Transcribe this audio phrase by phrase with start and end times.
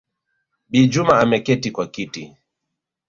[0.69, 2.37] Bi Juma ameketi kwa kiti